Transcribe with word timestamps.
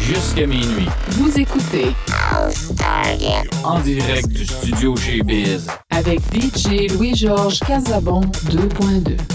Jusqu'à 0.00 0.46
minuit. 0.46 0.88
Vous 1.10 1.38
écoutez 1.38 1.94
en 3.62 3.78
direct 3.80 4.28
du 4.28 4.44
studio 4.44 4.96
chez 4.96 5.22
Biz 5.22 5.68
avec 5.90 6.18
DJ 6.34 6.92
Louis-Georges 6.92 7.60
Casabon 7.60 8.22
2.2. 8.46 9.33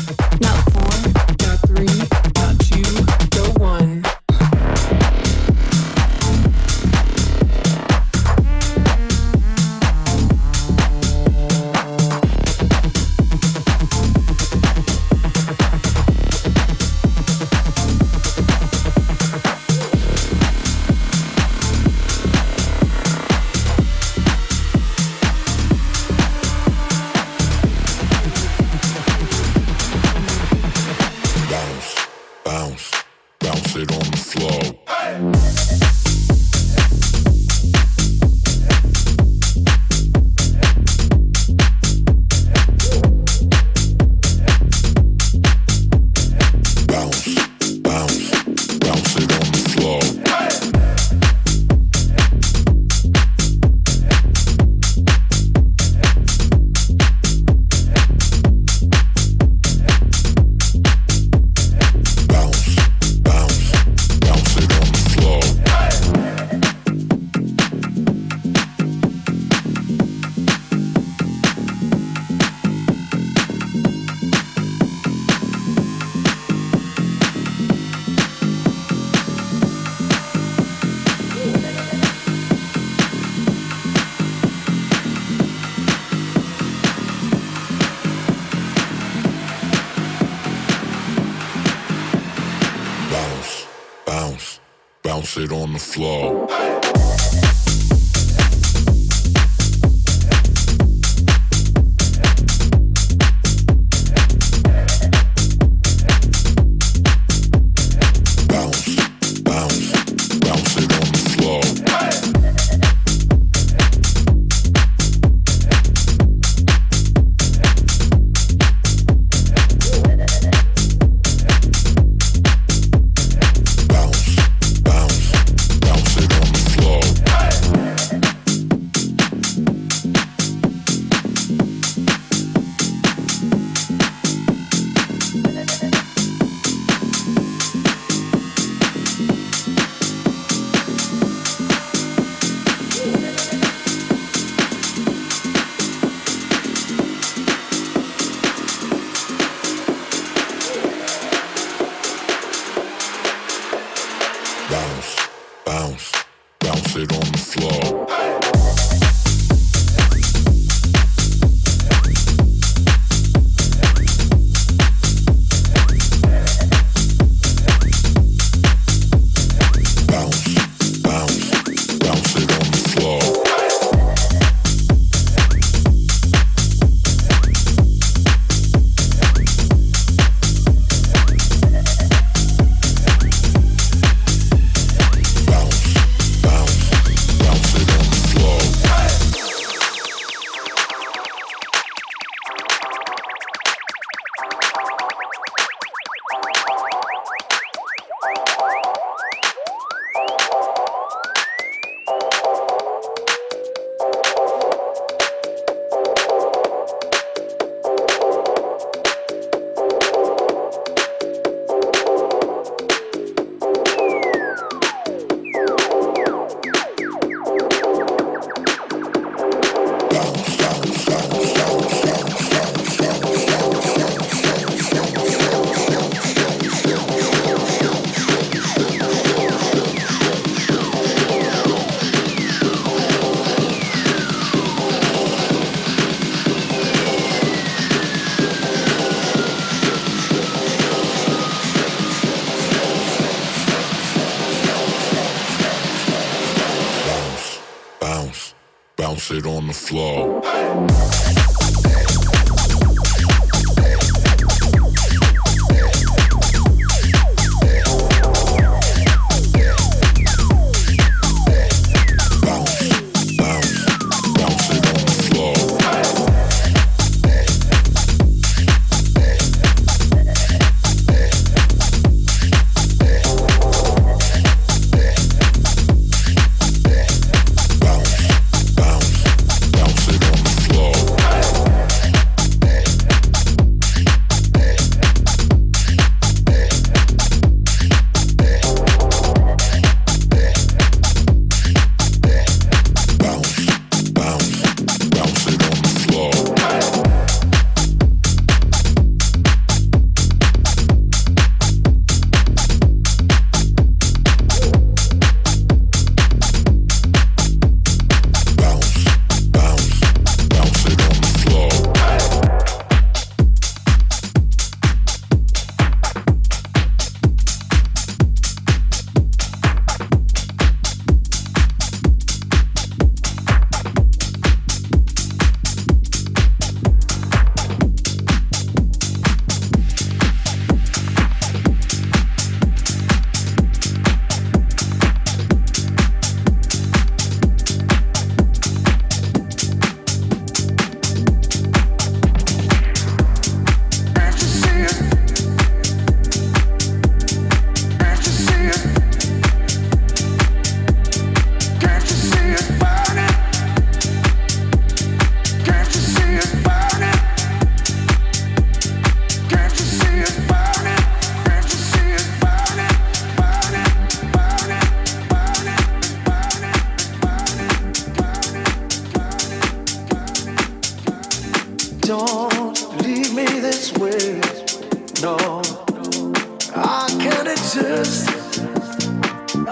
bounce, 154.69 155.29
bounce, 155.65 156.11
bounce 156.59 156.95
it 156.95 157.11
on 157.11 157.31
the 157.31 157.37
floor. 157.37 158.48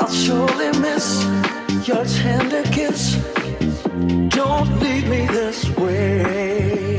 I'll 0.07 0.13
surely 0.13 0.71
miss 0.79 1.25
your 1.85 2.05
tender 2.05 2.63
kiss. 2.71 3.15
Don't 4.29 4.79
leave 4.79 5.09
me 5.09 5.27
this 5.27 5.67
way. 5.75 6.95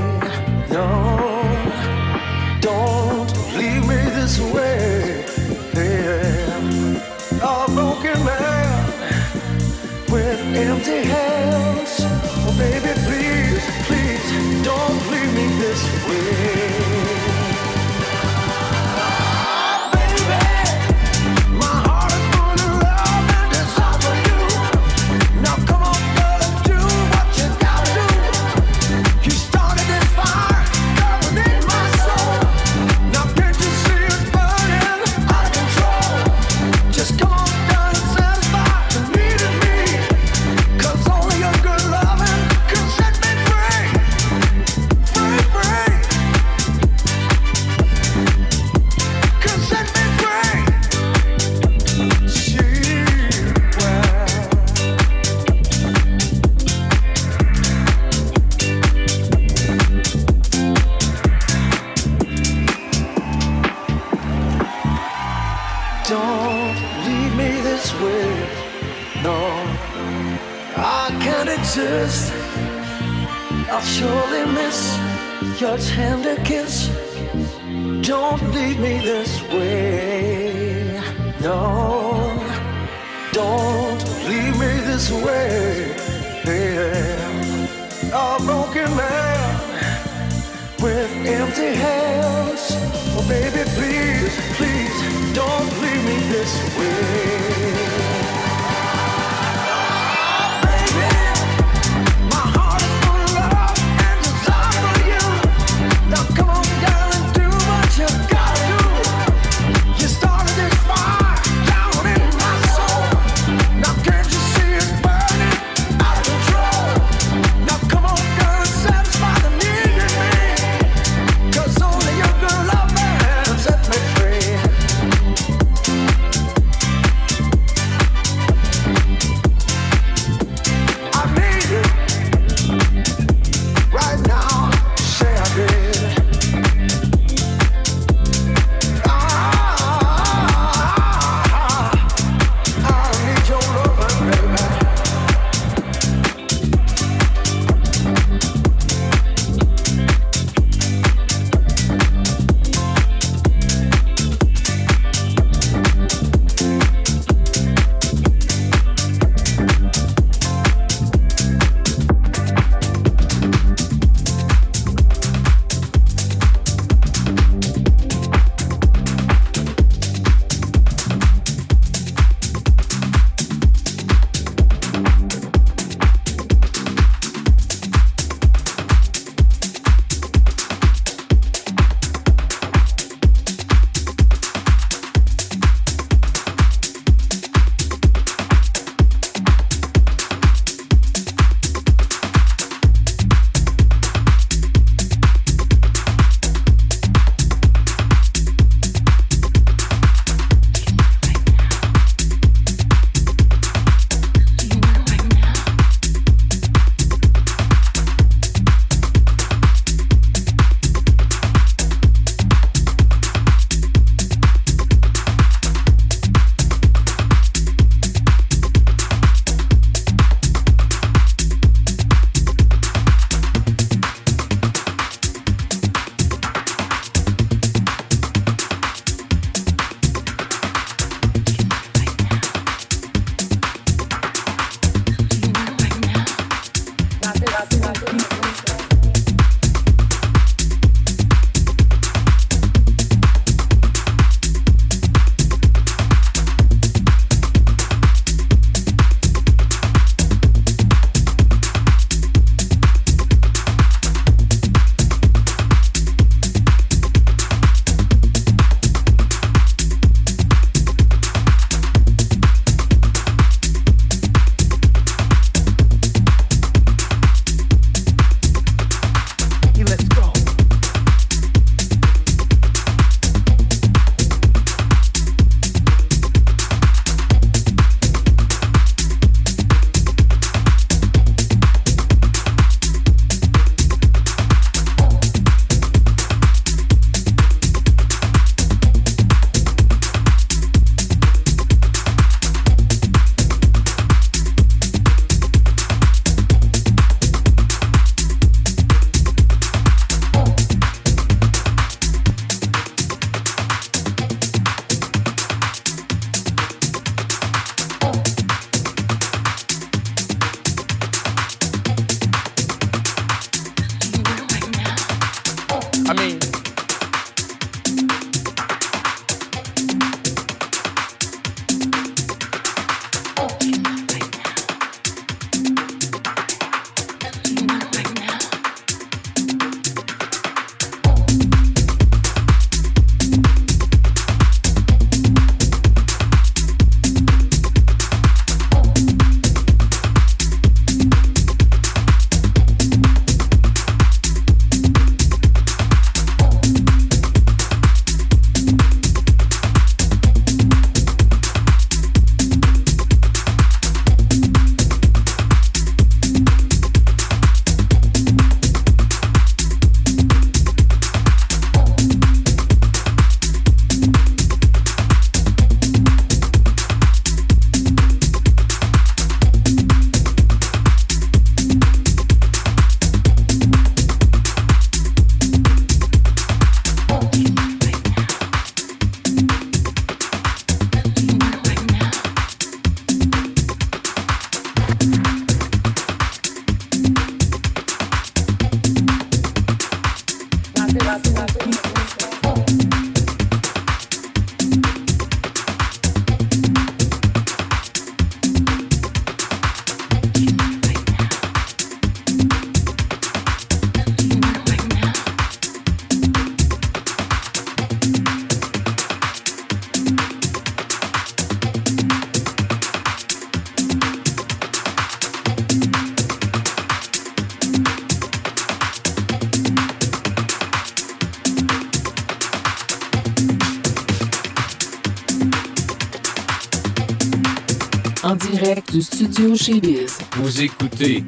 No, 0.68 0.90
don't 2.60 3.32
leave 3.56 3.88
me 3.88 3.96
this 4.18 4.38
way. 4.52 4.87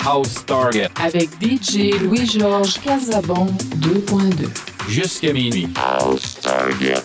House 0.04 0.44
Target 0.46 0.88
avec 1.00 1.28
DJ 1.40 1.92
Louis-Georges 2.02 2.80
Casabon 2.80 3.46
2.2 3.78 4.48
jusqu'à 4.88 5.32
minuit. 5.32 5.68
House 5.76 6.38
Target. 6.42 7.04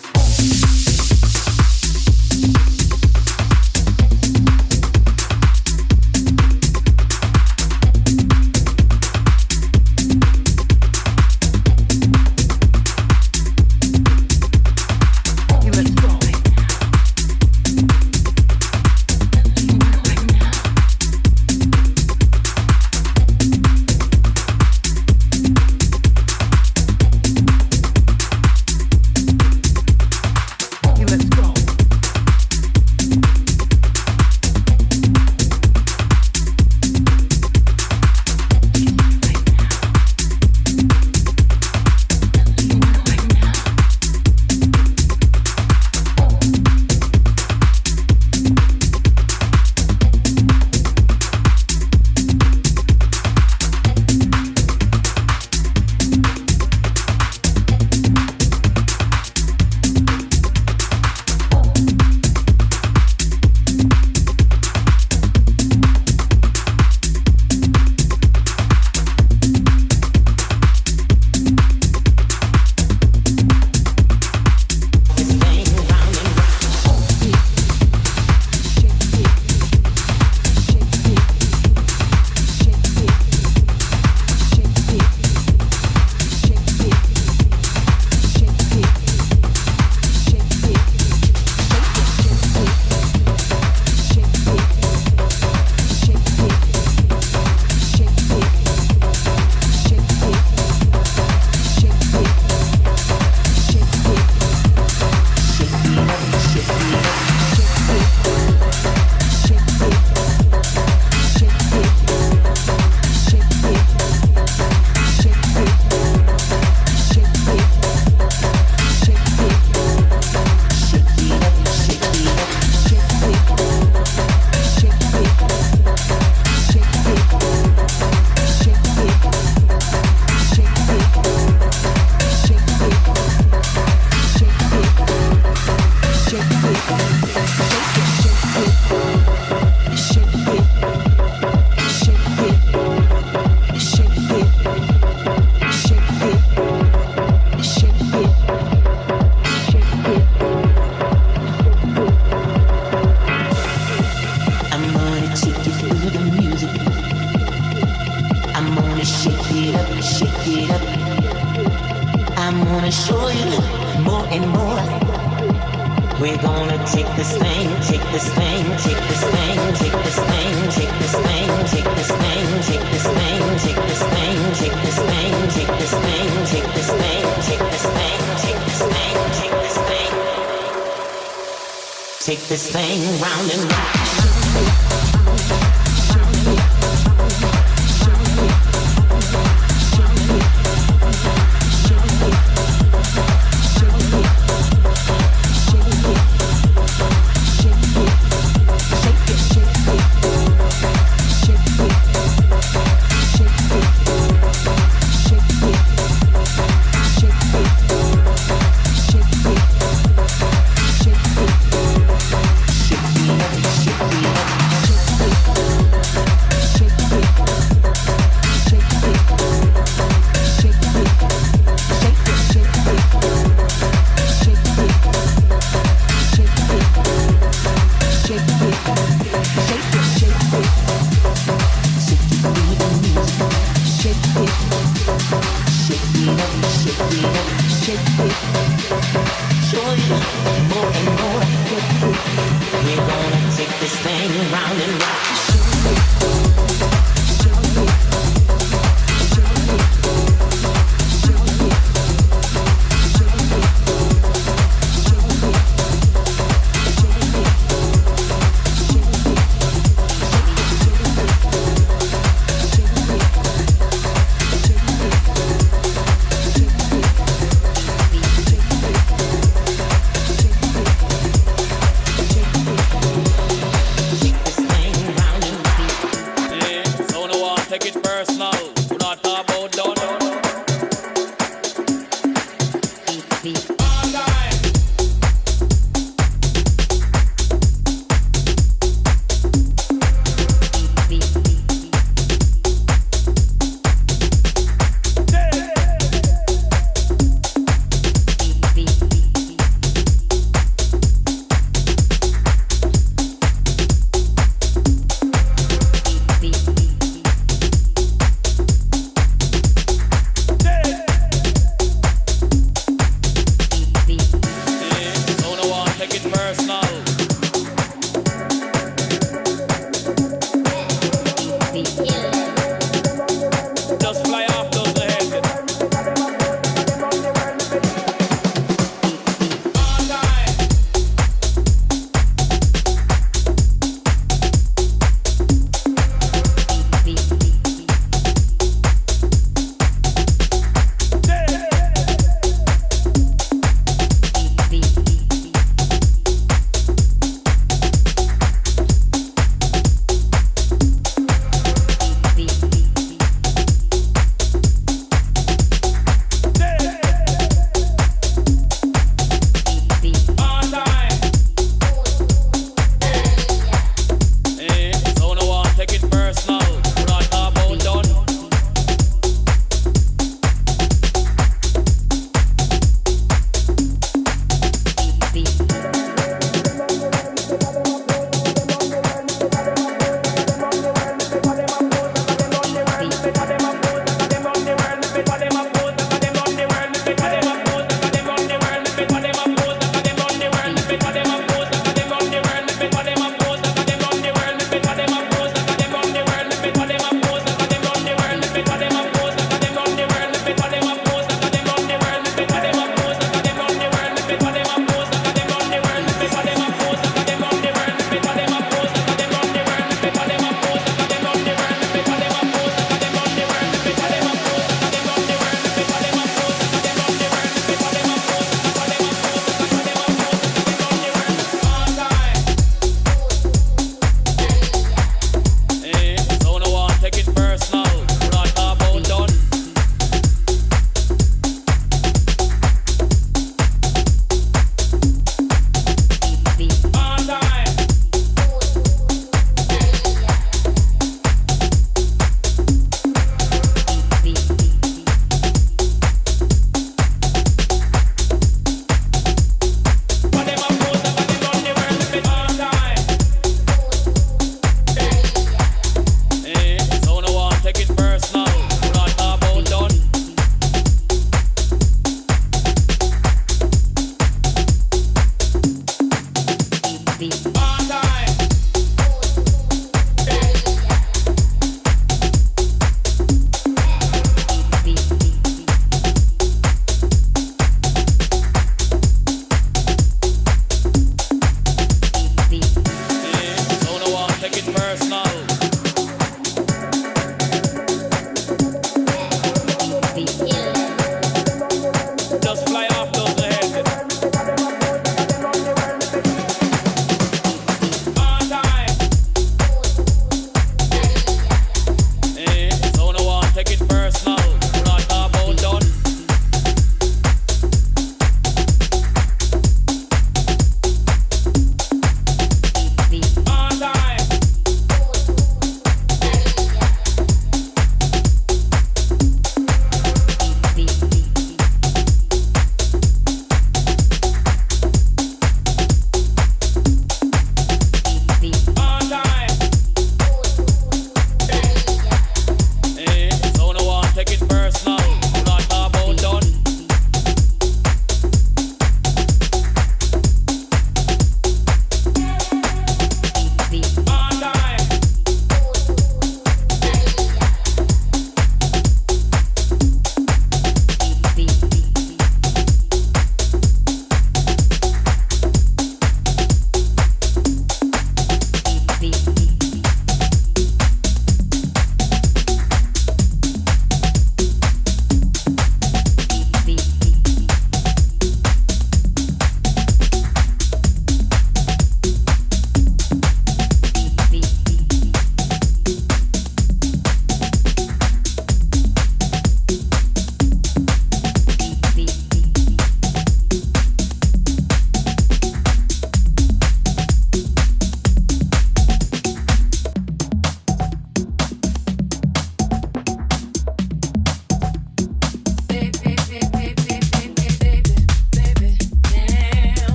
rock. 244.98 245.35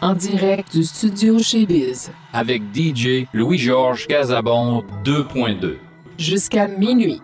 en 0.00 0.14
direct 0.14 0.72
du 0.72 0.84
studio 0.84 1.38
chez 1.38 1.66
Biz. 1.66 2.10
Avec 2.32 2.62
DJ 2.74 3.26
Louis-Georges 3.32 4.06
Casabon 4.06 4.84
2.2 5.04 5.76
jusqu'à 6.18 6.68
minuit. 6.68 7.20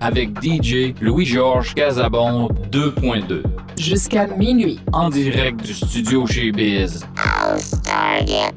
Avec 0.00 0.30
DJ 0.42 0.94
Louis-Georges 1.02 1.74
Casabon 1.74 2.48
2.2 2.72 3.42
jusqu'à 3.78 4.26
minuit 4.26 4.80
en 4.92 5.10
direct 5.10 5.60
du 5.60 5.74
studio 5.74 6.26
chez 6.26 6.50
Biz. 6.50 7.04
Target. 7.84 8.55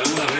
alguna 0.00 0.26
vez. 0.26 0.39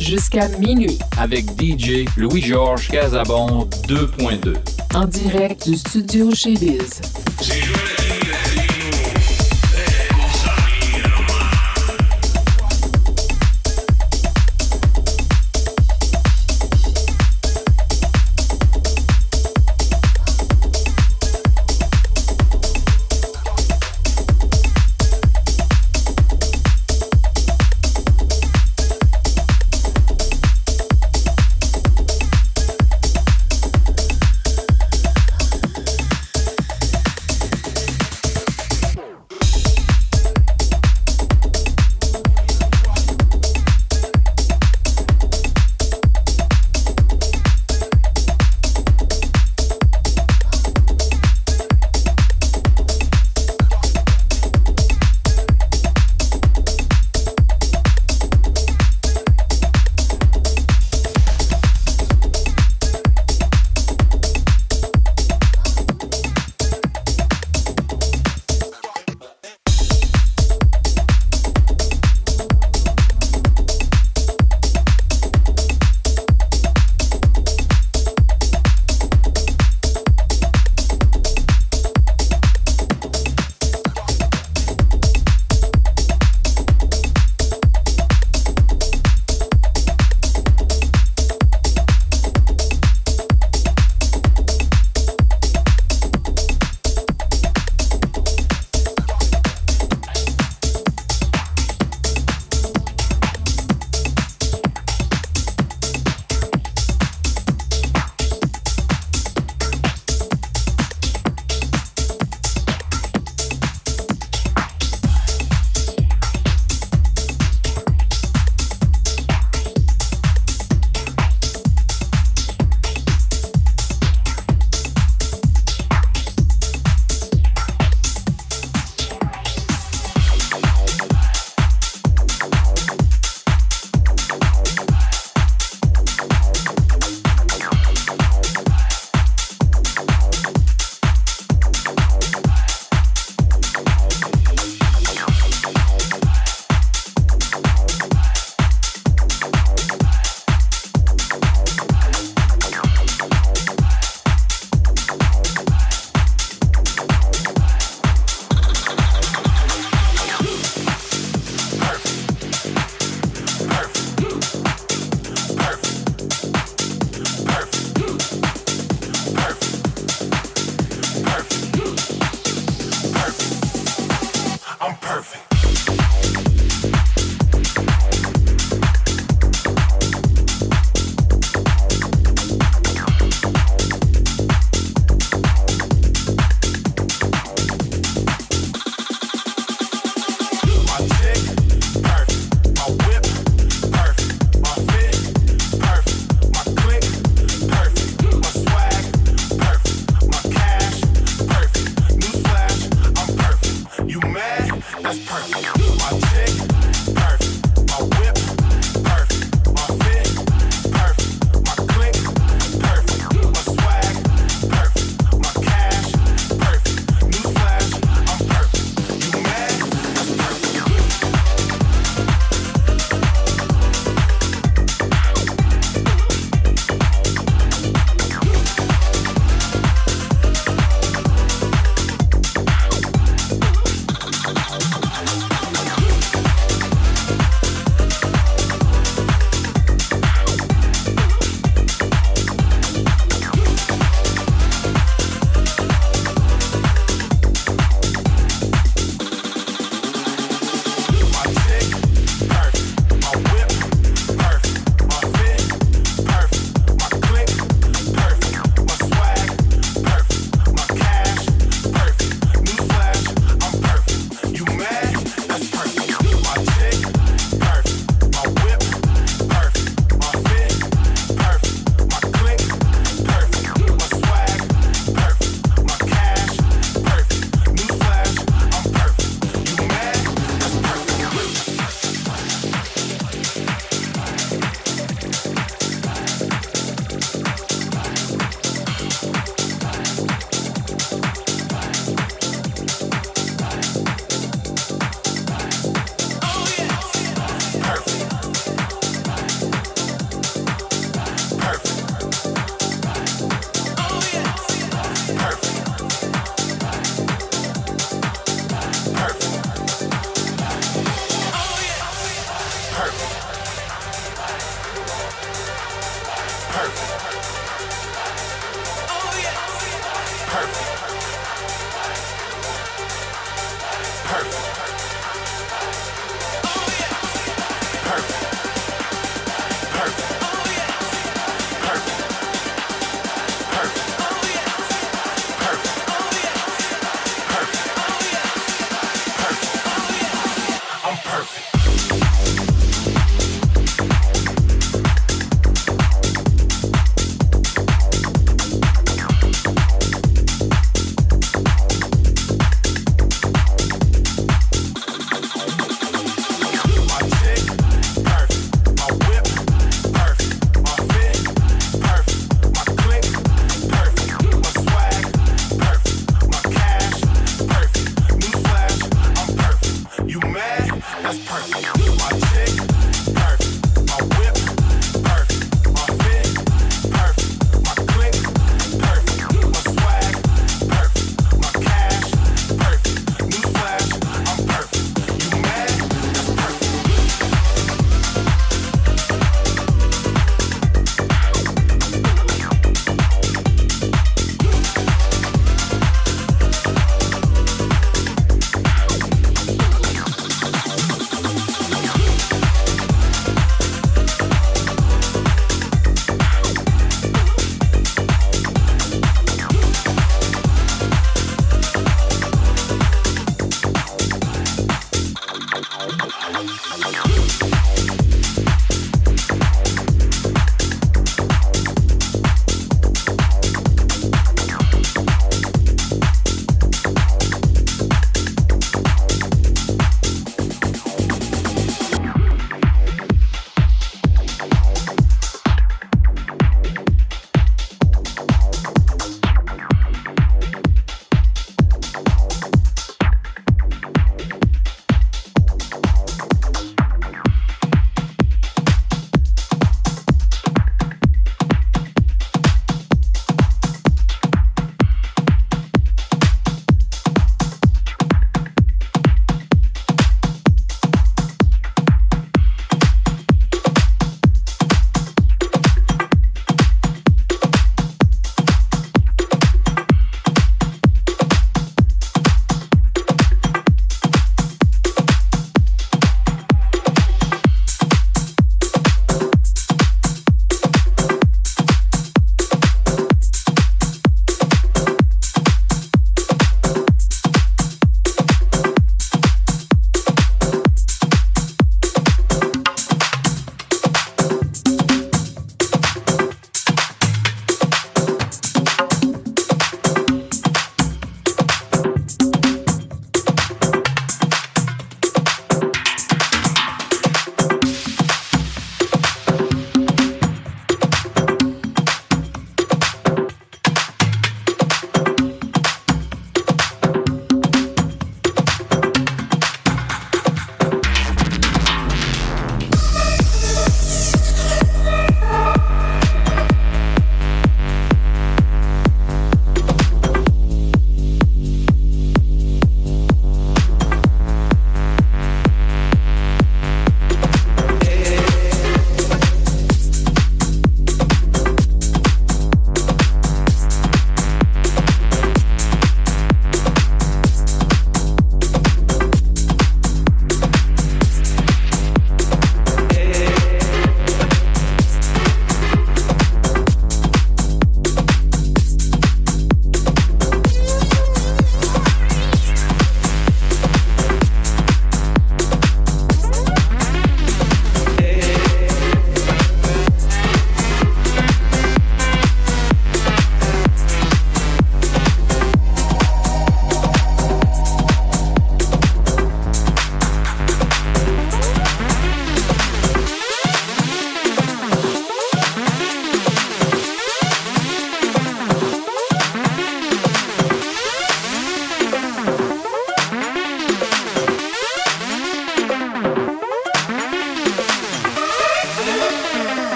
Jusqu'à 0.00 0.48
minuit. 0.58 0.98
avec 1.18 1.44
DJ 1.60 2.06
Louis-Georges 2.16 2.88
Casabon 2.88 3.68
2.2. 3.86 4.56
En 4.94 5.04
direct 5.04 5.68
du 5.68 5.76
studio 5.76 6.34
chez 6.34 6.54
Biz. 6.54 7.00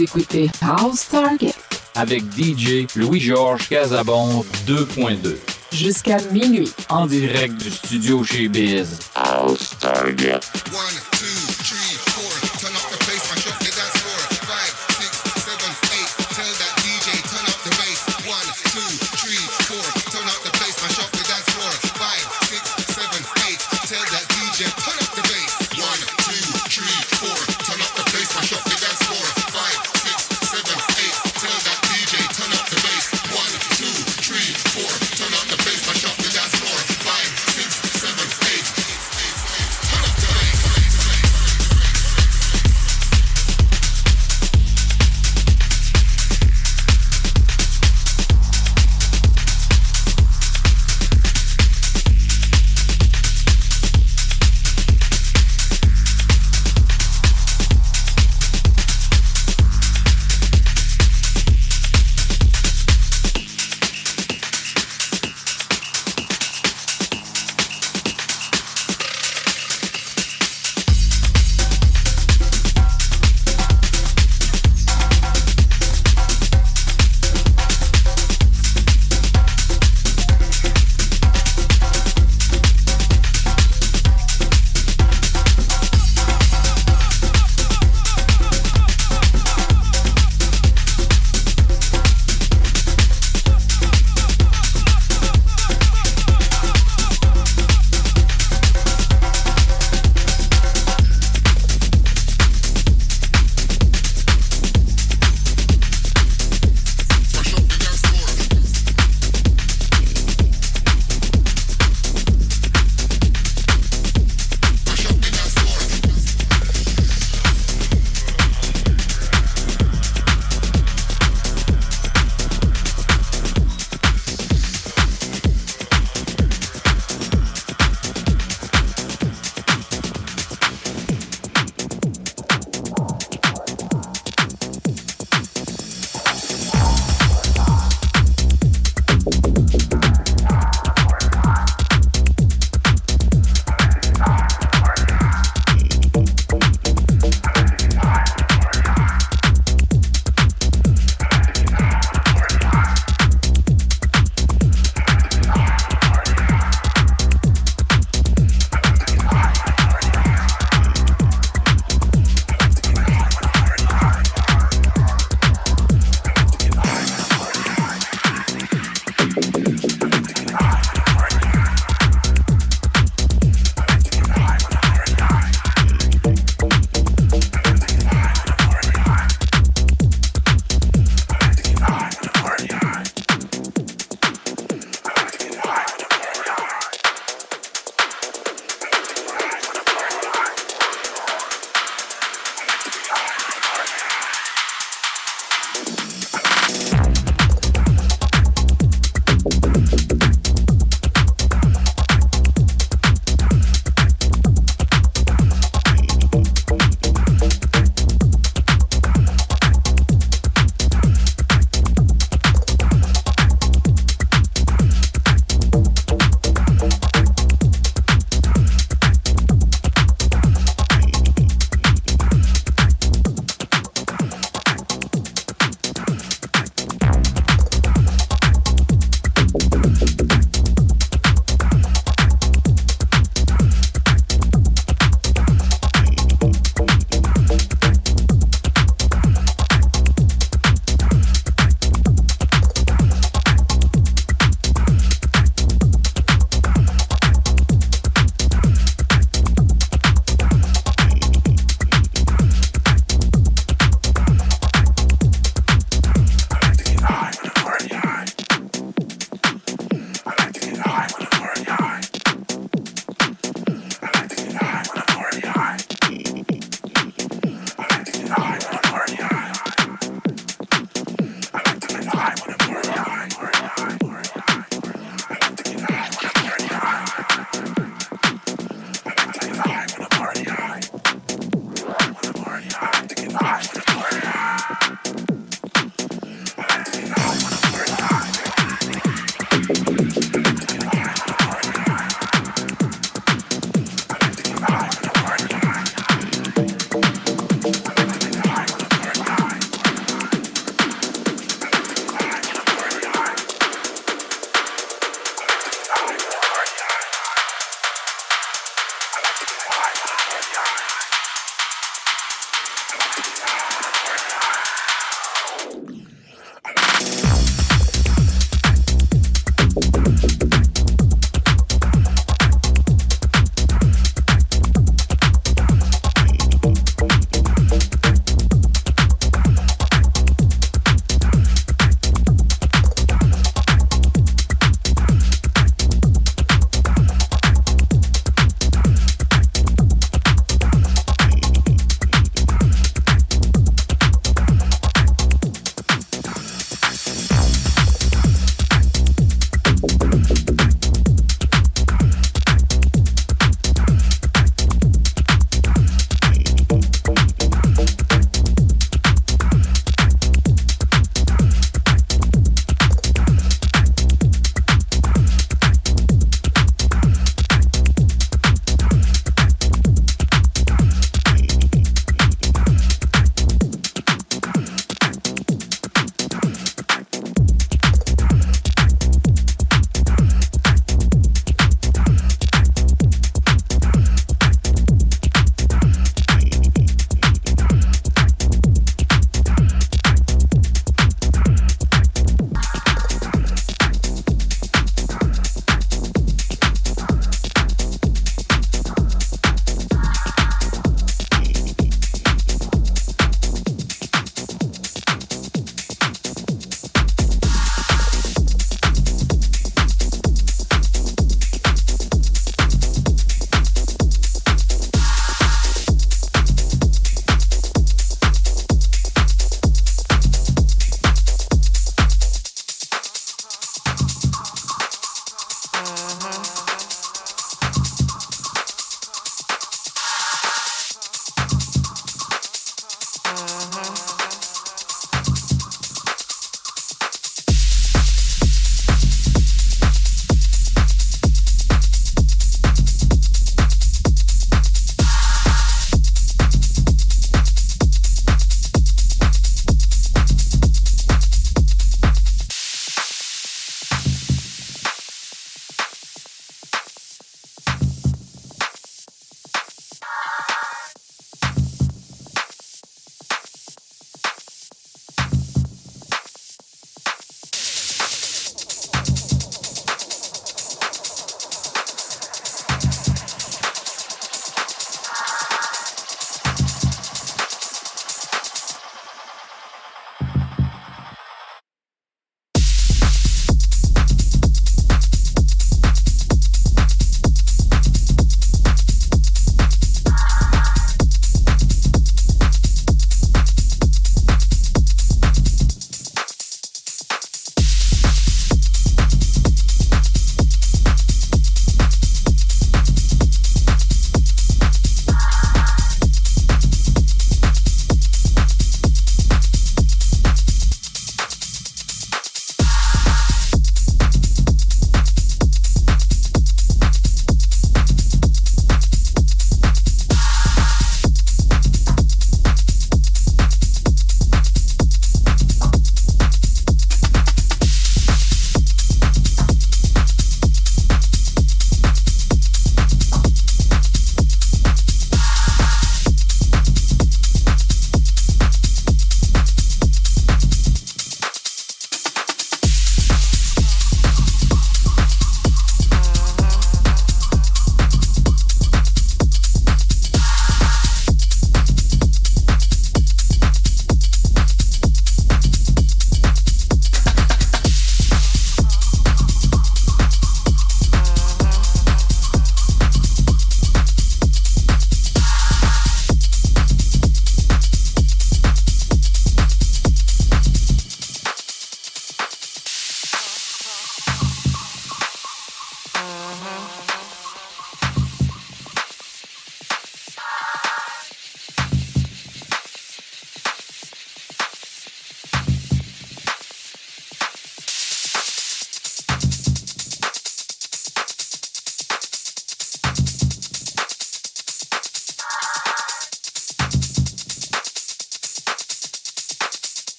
Écoutez 0.00 0.48
House 0.62 1.08
Target 1.08 1.54
avec 1.96 2.22
DJ 2.36 2.86
Louis-Georges 2.94 3.68
Casabon 3.68 4.44
2.2. 4.68 5.34
Jusqu'à 5.72 6.18
minuit. 6.32 6.72
En 6.88 7.06
direct 7.06 7.56
du 7.60 7.70
studio 7.70 8.22
chez 8.22 8.48
Biz. 8.48 9.00
House 9.16 9.76
Target. 9.80 10.40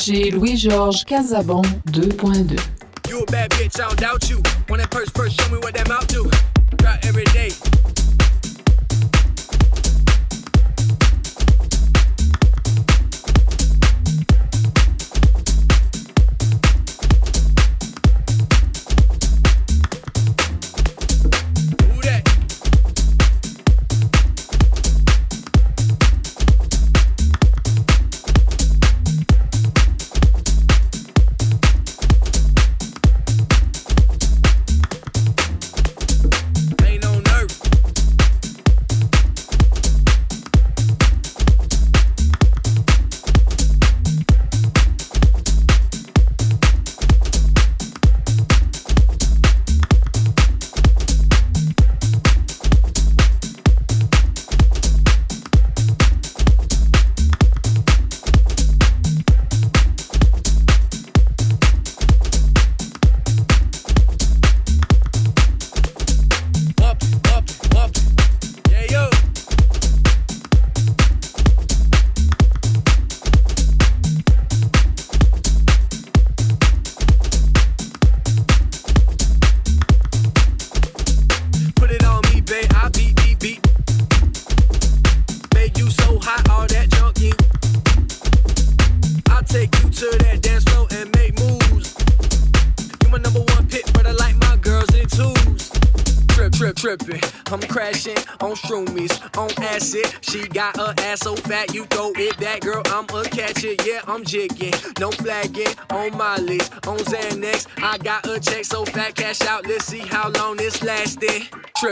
Chez 0.00 0.30
Louis-Georges 0.30 1.04
Casaban 1.04 1.60
2.2. 1.92 2.79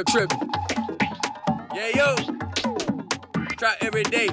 trip, 0.04 0.28
trip. 0.28 0.42
Yeah, 1.74 1.88
yo. 1.94 2.16
Try 3.56 3.74
every 3.80 4.04
day. 4.04 4.28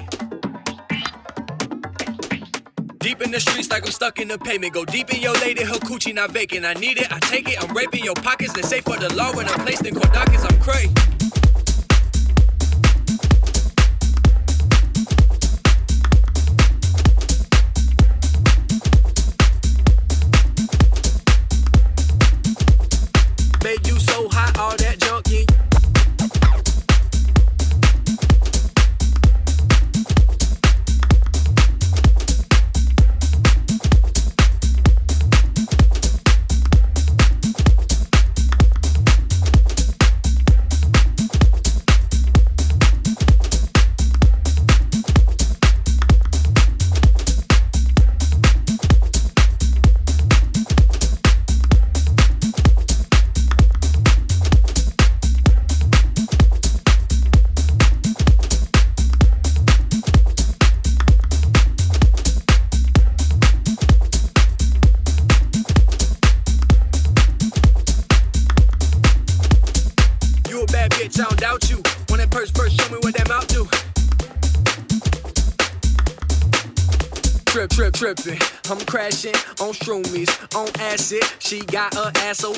Deep 2.98 3.22
in 3.22 3.30
the 3.30 3.40
streets 3.40 3.70
like 3.70 3.84
I'm 3.84 3.90
stuck 3.90 4.20
in 4.20 4.28
the 4.28 4.38
pavement. 4.38 4.74
Go 4.74 4.84
deep 4.84 5.12
in 5.12 5.20
your 5.20 5.34
lady, 5.34 5.64
her 5.64 5.74
coochie 5.74 6.14
not 6.14 6.30
vacant. 6.30 6.64
I 6.64 6.74
need 6.74 6.98
it, 6.98 7.12
I 7.12 7.18
take 7.20 7.48
it. 7.48 7.62
I'm 7.62 7.74
raping 7.74 8.04
your 8.04 8.14
pockets. 8.14 8.52
They 8.52 8.62
say 8.62 8.80
for 8.80 8.96
the 8.96 9.12
law 9.14 9.34
when 9.34 9.48
I'm 9.48 9.60
placed 9.60 9.86
in 9.86 9.94
court 9.94 10.12
dockets. 10.12 10.44
I'm 10.44 10.60
crazy. 10.60 11.15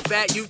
fat, 0.09 0.35
you 0.35 0.47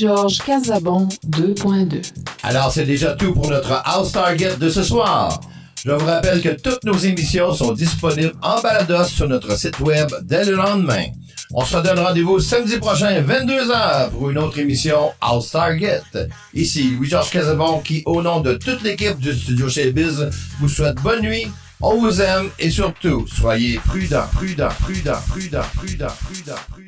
DJ 0.00 0.04
Louis-Georges 0.04 0.38
Casabon 0.38 1.08
2.2. 1.28 2.12
Alors, 2.42 2.72
c'est 2.72 2.84
déjà 2.84 3.12
tout 3.12 3.34
pour 3.34 3.50
notre 3.50 3.72
House 3.84 4.12
Target 4.12 4.56
de 4.56 4.70
ce 4.70 4.82
soir. 4.82 5.40
Je 5.84 5.90
vous 5.90 6.06
rappelle 6.06 6.40
que 6.40 6.48
toutes 6.60 6.84
nos 6.84 6.96
émissions 6.96 7.52
sont 7.52 7.72
disponibles 7.72 8.32
en 8.40 8.60
balados 8.60 9.04
sur 9.04 9.28
notre 9.28 9.58
site 9.58 9.78
web 9.80 10.08
dès 10.22 10.44
le 10.46 10.54
lendemain. 10.54 11.04
On 11.52 11.64
se 11.64 11.76
donne 11.78 11.98
rendez-vous 11.98 12.40
samedi 12.40 12.78
prochain, 12.78 13.20
22h, 13.20 14.10
pour 14.10 14.30
une 14.30 14.38
autre 14.38 14.58
émission 14.58 15.12
House 15.20 15.50
Target. 15.50 16.02
Ici, 16.54 16.94
Louis-Georges 16.96 17.30
Casabon, 17.30 17.80
qui, 17.80 18.02
au 18.06 18.22
nom 18.22 18.40
de 18.40 18.54
toute 18.54 18.82
l'équipe 18.82 19.18
du 19.18 19.34
studio 19.34 19.68
chez 19.68 19.92
Biz, 19.92 20.30
vous 20.60 20.68
souhaite 20.68 20.96
bonne 21.02 21.22
nuit. 21.22 21.46
On 21.82 21.98
vous 21.98 22.20
aime 22.20 22.50
et 22.58 22.70
surtout, 22.70 23.26
soyez 23.26 23.78
prudents, 23.78 24.26
prudents, 24.34 24.68
prudents, 24.80 25.20
prudents, 25.28 25.60
prudents, 25.76 26.06
prudents, 26.24 26.54
prudents. 26.70 26.79